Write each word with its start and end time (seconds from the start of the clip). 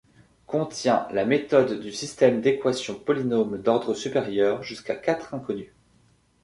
Contient 0.47 1.07
la 1.11 1.25
méthode 1.25 1.79
du 1.79 1.91
système 1.91 2.41
d'équations 2.41 2.95
polynômes 2.99 3.61
d'ordre 3.61 3.93
supérieur 3.93 4.63
jusqu'à 4.63 4.95
quatre 4.95 5.35
inconnues. 5.35 5.75